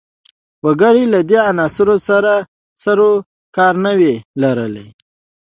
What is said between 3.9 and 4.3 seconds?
وي